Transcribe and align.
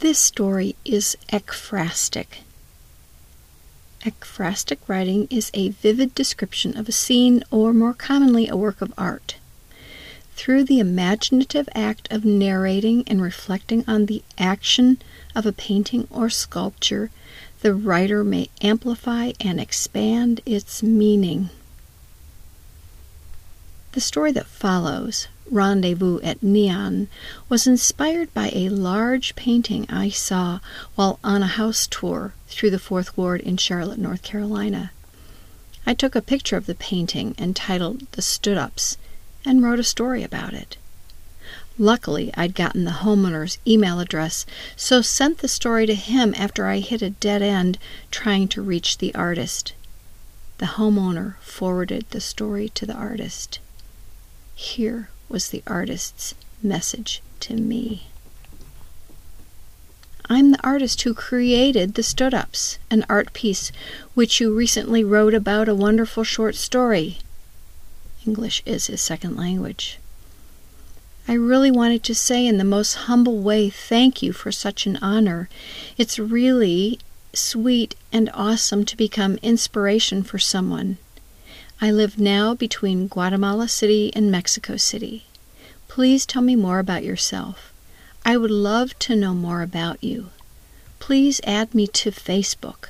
This 0.00 0.20
story 0.20 0.76
is 0.84 1.16
ekphrastic. 1.32 2.42
Ekphrastic 4.02 4.78
writing 4.86 5.26
is 5.28 5.50
a 5.54 5.70
vivid 5.70 6.14
description 6.14 6.76
of 6.76 6.88
a 6.88 6.92
scene 6.92 7.42
or, 7.50 7.72
more 7.72 7.94
commonly, 7.94 8.46
a 8.46 8.56
work 8.56 8.80
of 8.80 8.94
art. 8.96 9.38
Through 10.36 10.64
the 10.64 10.78
imaginative 10.78 11.68
act 11.74 12.06
of 12.12 12.24
narrating 12.24 13.02
and 13.08 13.20
reflecting 13.20 13.82
on 13.88 14.06
the 14.06 14.22
action 14.38 14.98
of 15.34 15.46
a 15.46 15.52
painting 15.52 16.06
or 16.12 16.30
sculpture, 16.30 17.10
the 17.62 17.74
writer 17.74 18.22
may 18.22 18.50
amplify 18.62 19.32
and 19.40 19.58
expand 19.58 20.42
its 20.46 20.80
meaning. 20.80 21.50
The 23.98 24.02
story 24.02 24.30
that 24.30 24.46
follows, 24.46 25.26
Rendezvous 25.50 26.20
at 26.20 26.40
Neon, 26.40 27.08
was 27.48 27.66
inspired 27.66 28.32
by 28.32 28.52
a 28.54 28.68
large 28.68 29.34
painting 29.34 29.86
I 29.88 30.08
saw 30.08 30.60
while 30.94 31.18
on 31.24 31.42
a 31.42 31.48
house 31.48 31.88
tour 31.88 32.32
through 32.46 32.70
the 32.70 32.78
Fourth 32.78 33.16
Ward 33.16 33.40
in 33.40 33.56
Charlotte, 33.56 33.98
North 33.98 34.22
Carolina. 34.22 34.92
I 35.84 35.94
took 35.94 36.14
a 36.14 36.22
picture 36.22 36.56
of 36.56 36.66
the 36.66 36.76
painting 36.76 37.34
entitled 37.38 38.06
The 38.12 38.22
Stood 38.22 38.56
Ups 38.56 38.98
and 39.44 39.64
wrote 39.64 39.80
a 39.80 39.82
story 39.82 40.22
about 40.22 40.54
it. 40.54 40.76
Luckily, 41.76 42.30
I'd 42.36 42.54
gotten 42.54 42.84
the 42.84 43.02
homeowner's 43.02 43.58
email 43.66 43.98
address, 43.98 44.46
so 44.76 45.02
sent 45.02 45.38
the 45.38 45.48
story 45.48 45.86
to 45.86 45.96
him 45.96 46.36
after 46.36 46.68
I 46.68 46.78
hit 46.78 47.02
a 47.02 47.10
dead 47.10 47.42
end 47.42 47.78
trying 48.12 48.46
to 48.46 48.62
reach 48.62 48.98
the 48.98 49.12
artist. 49.16 49.72
The 50.58 50.76
homeowner 50.78 51.34
forwarded 51.40 52.06
the 52.10 52.20
story 52.20 52.68
to 52.76 52.86
the 52.86 52.94
artist. 52.94 53.58
Here 54.60 55.08
was 55.28 55.50
the 55.50 55.62
artist's 55.68 56.34
message 56.64 57.22
to 57.38 57.54
me. 57.54 58.08
I'm 60.28 60.50
the 60.50 60.66
artist 60.66 61.00
who 61.02 61.14
created 61.14 61.94
the 61.94 62.02
Stood 62.02 62.34
Ups, 62.34 62.80
an 62.90 63.06
art 63.08 63.32
piece 63.32 63.70
which 64.14 64.40
you 64.40 64.52
recently 64.52 65.04
wrote 65.04 65.32
about 65.32 65.68
a 65.68 65.76
wonderful 65.76 66.24
short 66.24 66.56
story. 66.56 67.18
English 68.26 68.64
is 68.66 68.88
his 68.88 69.00
second 69.00 69.36
language. 69.36 70.00
I 71.28 71.34
really 71.34 71.70
wanted 71.70 72.02
to 72.02 72.14
say 72.14 72.44
in 72.44 72.58
the 72.58 72.64
most 72.64 73.06
humble 73.06 73.38
way 73.38 73.70
thank 73.70 74.24
you 74.24 74.32
for 74.32 74.50
such 74.50 74.86
an 74.86 74.96
honor. 74.96 75.48
It's 75.96 76.18
really 76.18 76.98
sweet 77.32 77.94
and 78.12 78.28
awesome 78.34 78.84
to 78.86 78.96
become 78.96 79.38
inspiration 79.40 80.24
for 80.24 80.40
someone. 80.40 80.98
I 81.80 81.92
live 81.92 82.18
now 82.18 82.54
between 82.54 83.06
Guatemala 83.06 83.68
City 83.68 84.10
and 84.12 84.32
Mexico 84.32 84.76
City. 84.76 85.26
Please 85.86 86.26
tell 86.26 86.42
me 86.42 86.56
more 86.56 86.80
about 86.80 87.04
yourself. 87.04 87.72
I 88.26 88.36
would 88.36 88.50
love 88.50 88.98
to 88.98 89.14
know 89.14 89.32
more 89.32 89.62
about 89.62 90.02
you. 90.02 90.30
Please 90.98 91.40
add 91.44 91.76
me 91.76 91.86
to 91.86 92.10
Facebook. 92.10 92.88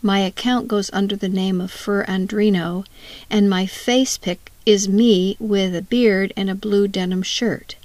My 0.00 0.20
account 0.20 0.68
goes 0.68 0.90
under 0.94 1.16
the 1.16 1.28
name 1.28 1.60
of 1.60 1.70
Fer 1.70 2.02
Andrino, 2.06 2.86
and 3.28 3.50
my 3.50 3.66
face 3.66 4.16
pic 4.16 4.52
is 4.64 4.88
me 4.88 5.36
with 5.38 5.76
a 5.76 5.82
beard 5.82 6.32
and 6.34 6.48
a 6.48 6.54
blue 6.54 6.88
denim 6.88 7.22
shirt. 7.22 7.76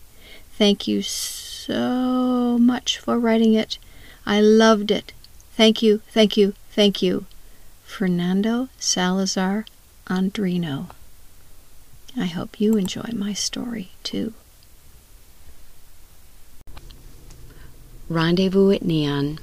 Thank 0.53 0.87
you 0.87 1.01
so 1.01 2.57
much 2.61 2.97
for 2.97 3.19
writing 3.19 3.55
it. 3.55 3.77
I 4.25 4.39
loved 4.39 4.89
it. 4.89 5.11
Thank 5.57 5.81
you, 5.81 6.01
thank 6.11 6.37
you, 6.37 6.53
thank 6.71 7.01
you. 7.01 7.25
Fernando 7.83 8.69
Salazar 8.79 9.65
Andrino. 10.07 10.89
I 12.17 12.25
hope 12.25 12.59
you 12.59 12.75
enjoy 12.75 13.09
my 13.13 13.33
story 13.33 13.91
too. 14.03 14.33
Rendezvous 18.09 18.71
at 18.71 18.83
Neon. 18.83 19.39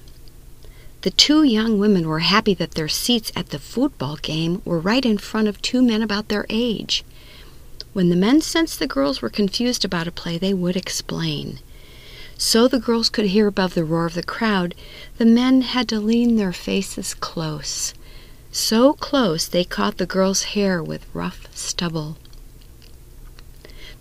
The 1.01 1.11
two 1.11 1.43
young 1.43 1.79
women 1.79 2.07
were 2.07 2.19
happy 2.19 2.53
that 2.55 2.73
their 2.73 2.89
seats 2.89 3.33
at 3.35 3.49
the 3.49 3.59
football 3.59 4.17
game 4.17 4.61
were 4.67 4.79
right 4.79 5.05
in 5.05 5.17
front 5.17 5.49
of 5.49 5.63
two 5.63 5.81
men 5.81 6.03
about 6.03 6.29
their 6.29 6.45
age. 6.51 7.05
When 7.95 8.11
the 8.11 8.17
men 8.17 8.43
sensed 8.43 8.79
the 8.79 8.87
girls 8.87 9.23
were 9.23 9.31
confused 9.31 9.85
about 9.85 10.07
a 10.07 10.13
play, 10.13 10.37
they 10.37 10.53
would 10.53 10.77
explain. 10.77 11.59
So 12.37 12.69
the 12.69 12.79
girls 12.79 13.09
could 13.09 13.27
hear 13.27 13.47
above 13.47 13.73
the 13.73 13.85
roar 13.85 14.05
of 14.05 14.15
the 14.15 14.23
crowd, 14.23 14.75
the 15.17 15.25
men 15.25 15.63
had 15.63 15.89
to 15.89 15.99
lean 15.99 16.37
their 16.37 16.53
faces 16.53 17.15
close 17.15 17.95
so 18.53 18.93
close 18.95 19.47
they 19.47 19.65
caught 19.65 19.99
the 19.99 20.07
girl's 20.07 20.43
hair 20.55 20.83
with 20.83 21.07
rough 21.15 21.47
stubble. 21.55 22.19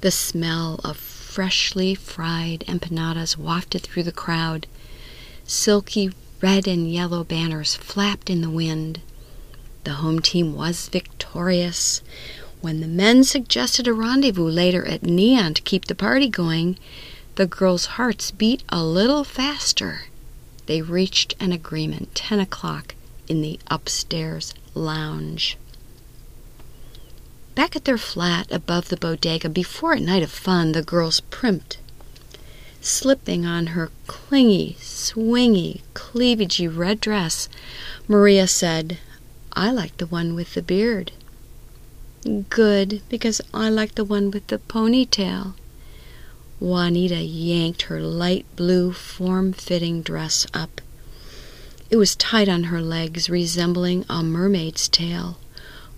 The 0.02 0.12
smell 0.12 0.80
of 0.84 0.98
freshly 0.98 1.94
fried 1.94 2.64
empanadas 2.68 3.38
wafted 3.38 3.84
through 3.84 4.04
the 4.04 4.12
crowd. 4.12 4.66
Silky 5.46 6.12
red 6.42 6.68
and 6.68 6.92
yellow 6.92 7.24
banners 7.24 7.76
flapped 7.76 8.30
in 8.30 8.42
the 8.42 8.50
wind. 8.50 9.02
The 9.84 9.94
home 9.94 10.20
team 10.20 10.56
was 10.56 10.90
victorious. 10.90 12.02
When 12.62 12.82
the 12.82 12.88
men 12.88 13.24
suggested 13.24 13.88
a 13.88 13.94
rendezvous 13.94 14.50
later 14.50 14.86
at 14.86 15.04
Neon 15.04 15.54
to 15.54 15.62
keep 15.62 15.86
the 15.86 15.96
party 15.96 16.28
going, 16.28 16.78
the 17.36 17.46
girls' 17.46 17.86
hearts 17.98 18.32
beat 18.32 18.64
a 18.70 18.84
little 18.84 19.24
faster. 19.24 20.04
They 20.66 20.82
reached 20.82 21.36
an 21.40 21.52
agreement. 21.52 22.16
Ten 22.16 22.40
o'clock 22.40 22.96
in 23.30 23.42
the 23.42 23.60
upstairs 23.68 24.54
lounge. 24.74 25.58
Back 27.56 27.76
at 27.76 27.86
their 27.86 27.98
flat 27.98 28.52
above 28.52 28.90
the 28.90 28.98
bodega, 28.98 29.50
before 29.50 29.94
a 29.94 30.00
night 30.00 30.24
of 30.24 30.32
fun, 30.32 30.72
the 30.72 30.82
girls 30.82 31.20
primped. 31.20 31.78
Slipping 32.82 33.46
on 33.46 33.68
her 33.68 33.92
clingy, 34.08 34.78
swingy, 34.80 35.82
cleavagey 35.94 36.68
red 36.68 37.00
dress, 37.00 37.50
Maria 38.08 38.48
said, 38.48 38.98
I 39.54 39.72
like 39.72 39.98
the 39.98 40.08
one 40.08 40.36
with 40.36 40.54
the 40.54 40.62
beard. 40.62 41.12
Good, 42.50 43.02
because 43.10 43.42
I 43.54 43.70
like 43.70 43.96
the 43.96 44.06
one 44.06 44.32
with 44.32 44.48
the 44.48 44.60
ponytail. 44.60 45.54
Juanita 46.60 47.22
yanked 47.22 47.84
her 47.84 48.02
light 48.02 48.46
blue 48.56 48.92
form 48.92 49.54
fitting 49.54 50.02
dress 50.02 50.46
up 50.54 50.82
it 51.90 51.98
was 51.98 52.16
tight 52.16 52.48
on 52.48 52.66
her 52.66 52.82
legs, 52.82 53.30
resembling 53.30 54.06
a 54.10 54.22
mermaid's 54.22 54.88
tail. 54.88 55.38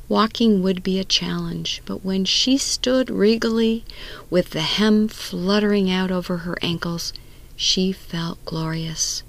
Walking 0.07 0.62
would 0.63 0.84
be 0.84 1.00
a 1.00 1.03
challenge, 1.03 1.81
but 1.85 2.03
when 2.03 2.25
she 2.25 2.57
stood 2.57 3.09
regally, 3.09 3.84
with 4.29 4.52
the 4.52 4.62
hem 4.62 5.07
fluttering 5.07 5.90
out 5.91 6.12
over 6.12 6.40
her 6.40 6.57
ankles, 6.62 7.13
she 7.56 7.91
felt 7.91 8.44
glorious. 8.46 9.24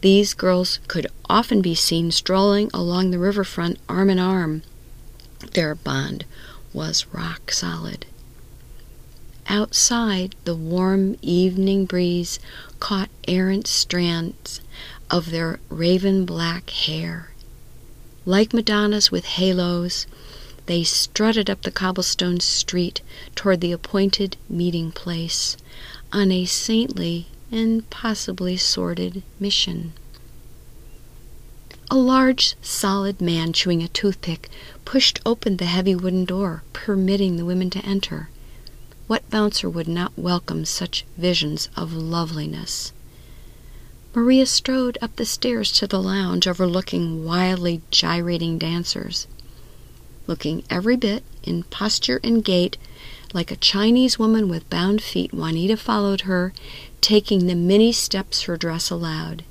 These 0.00 0.34
girls 0.34 0.78
could 0.88 1.06
often 1.28 1.60
be 1.60 1.74
seen 1.74 2.10
strolling 2.10 2.70
along 2.72 3.10
the 3.10 3.18
riverfront 3.18 3.78
arm 3.88 4.10
in 4.10 4.18
arm. 4.18 4.62
Their 5.54 5.74
bond 5.74 6.24
was 6.72 7.06
rock 7.12 7.52
solid. 7.52 8.06
Outside, 9.48 10.36
the 10.44 10.54
warm 10.54 11.16
evening 11.22 11.84
breeze 11.84 12.38
caught 12.78 13.10
errant 13.26 13.66
strands 13.66 14.60
of 15.10 15.30
their 15.30 15.58
raven 15.68 16.24
black 16.24 16.70
hair. 16.70 17.30
Like 18.24 18.52
Madonnas 18.52 19.10
with 19.10 19.24
halos, 19.24 20.06
they 20.66 20.84
strutted 20.84 21.50
up 21.50 21.62
the 21.62 21.70
cobblestone 21.70 22.38
street 22.38 23.00
toward 23.34 23.60
the 23.60 23.72
appointed 23.72 24.36
meeting 24.48 24.92
place 24.92 25.56
on 26.12 26.30
a 26.30 26.44
saintly 26.44 27.26
and 27.50 27.88
possibly 27.90 28.56
sordid 28.56 29.22
mission. 29.40 29.92
A 31.90 31.96
large, 31.96 32.54
solid 32.62 33.20
man 33.20 33.52
chewing 33.52 33.82
a 33.82 33.88
toothpick 33.88 34.48
pushed 34.84 35.18
open 35.26 35.56
the 35.56 35.64
heavy 35.64 35.96
wooden 35.96 36.24
door, 36.24 36.62
permitting 36.72 37.36
the 37.36 37.44
women 37.44 37.68
to 37.70 37.84
enter. 37.84 38.28
What 39.08 39.28
bouncer 39.28 39.68
would 39.68 39.88
not 39.88 40.16
welcome 40.16 40.64
such 40.64 41.04
visions 41.16 41.68
of 41.74 41.92
loveliness? 41.92 42.92
Maria 44.12 44.44
strode 44.44 44.98
up 45.00 45.14
the 45.14 45.24
stairs 45.24 45.70
to 45.70 45.86
the 45.86 46.02
lounge 46.02 46.48
overlooking 46.48 47.24
wildly 47.24 47.80
gyrating 47.92 48.58
dancers. 48.58 49.28
Looking 50.26 50.64
every 50.68 50.96
bit, 50.96 51.22
in 51.44 51.62
posture 51.64 52.18
and 52.24 52.44
gait, 52.44 52.76
like 53.32 53.52
a 53.52 53.56
Chinese 53.56 54.18
woman 54.18 54.48
with 54.48 54.68
bound 54.68 55.00
feet, 55.00 55.32
Juanita 55.32 55.76
followed 55.76 56.22
her, 56.22 56.52
taking 57.00 57.46
the 57.46 57.54
many 57.54 57.92
steps 57.92 58.42
her 58.42 58.56
dress 58.56 58.90
allowed. 58.90 59.44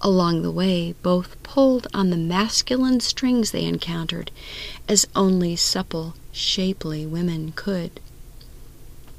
Along 0.00 0.40
the 0.40 0.50
way, 0.50 0.94
both 1.02 1.40
pulled 1.42 1.86
on 1.92 2.08
the 2.08 2.16
masculine 2.16 3.00
strings 3.00 3.50
they 3.50 3.66
encountered, 3.66 4.30
as 4.88 5.06
only 5.14 5.56
supple, 5.56 6.14
shapely 6.32 7.04
women 7.04 7.52
could. 7.54 8.00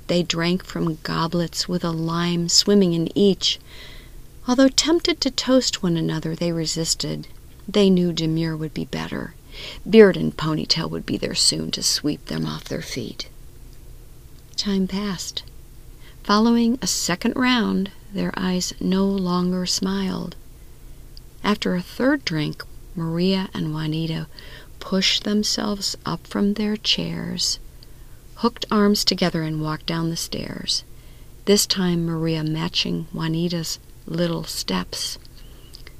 They 0.08 0.24
drank 0.24 0.64
from 0.64 0.98
goblets 1.04 1.70
with 1.70 1.84
a 1.84 1.92
lime 1.92 2.50
swimming 2.50 2.94
in 2.94 3.16
each, 3.16 3.60
Although 4.48 4.70
tempted 4.70 5.20
to 5.22 5.32
toast 5.32 5.82
one 5.82 5.98
another, 5.98 6.36
they 6.36 6.52
resisted. 6.52 7.28
They 7.68 7.90
knew 7.90 8.14
demure 8.14 8.56
would 8.56 8.74
be 8.74 8.86
better. 8.86 9.34
Beard 9.90 10.16
and 10.16 10.36
ponytail 10.36 10.90
would 10.90 11.06
be 11.06 11.18
there 11.18 11.34
soon 11.34 11.72
to 11.72 11.82
sweep 11.82 12.26
them 12.26 12.46
off 12.46 12.66
their 12.66 12.84
feet. 12.84 13.28
Time 14.56 14.88
passed. 14.88 15.44
Following 16.24 16.78
a 16.82 16.88
second 16.88 17.36
round, 17.36 17.92
their 18.14 18.34
eyes 18.38 18.74
no 18.80 19.06
longer 19.06 19.66
smiled. 19.66 20.36
After 21.44 21.76
a 21.76 21.82
third 21.82 22.24
drink, 22.24 22.64
Maria 22.96 23.50
and 23.54 23.74
Juanita 23.74 24.28
pushed 24.80 25.24
themselves 25.24 25.96
up 26.06 26.26
from 26.28 26.54
their 26.54 26.78
chairs, 26.78 27.60
hooked 28.36 28.66
arms 28.70 29.04
together, 29.04 29.42
and 29.42 29.62
walked 29.62 29.86
down 29.86 30.10
the 30.10 30.18
stairs, 30.18 30.84
this 31.46 31.66
time 31.66 32.06
Maria 32.06 32.44
matching 32.44 33.08
Juanita's 33.12 33.80
little 34.06 34.44
steps. 34.44 35.18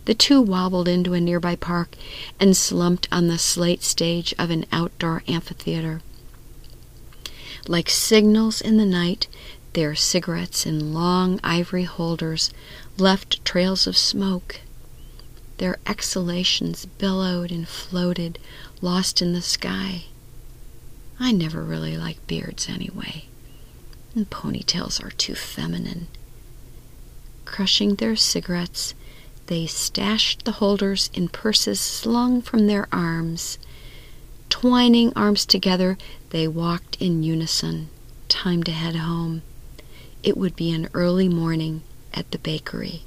The 0.06 0.14
two 0.14 0.40
wobbled 0.40 0.88
into 0.88 1.14
a 1.14 1.20
nearby 1.20 1.56
park 1.56 1.96
and 2.40 2.56
slumped 2.56 3.08
on 3.12 3.28
the 3.28 3.40
slate 3.40 3.84
stage 3.84 4.34
of 4.38 4.52
an 4.52 4.66
outdoor 4.72 5.24
amphitheater. 5.28 6.02
Like 7.68 7.90
signals 7.90 8.62
in 8.62 8.78
the 8.78 8.86
night, 8.86 9.28
their 9.74 9.96
cigarettes 9.96 10.66
in 10.66 10.94
long 10.94 11.40
ivory 11.44 11.84
holders 11.84 12.52
left 12.98 13.44
trails 13.44 13.88
of 13.88 13.98
smoke. 13.98 14.62
Their 15.58 15.80
exhalations 15.88 16.86
billowed 16.86 17.52
and 17.52 17.68
floated, 17.68 18.38
lost 18.82 19.22
in 19.22 19.34
the 19.34 19.42
sky. 19.42 20.06
I 21.20 21.32
never 21.32 21.64
really 21.64 21.98
liked 21.98 22.28
beards 22.28 22.70
anyway, 22.70 23.26
and 24.14 24.30
ponytails 24.30 25.04
are 25.04 25.12
too 25.12 25.34
feminine. 25.34 26.08
Crushing 27.46 27.96
their 27.96 28.16
cigarettes, 28.16 28.94
they 29.48 29.68
stashed 29.68 30.44
the 30.44 30.54
holders 30.54 31.10
in 31.14 31.30
purses 31.30 31.80
slung 31.80 32.42
from 32.42 32.68
their 32.68 32.88
arms. 32.92 33.58
Twining 34.50 35.14
arms 35.16 35.46
together, 35.46 35.98
they 36.32 36.48
walked 36.48 36.98
in 37.00 37.24
unison. 37.24 37.90
Time 38.28 38.64
to 38.64 38.72
head 38.72 38.96
home. 38.96 39.44
It 40.24 40.36
would 40.36 40.56
be 40.56 40.72
an 40.72 40.90
early 40.94 41.30
morning 41.30 41.84
at 42.14 42.30
the 42.32 42.40
bakery. 42.40 43.04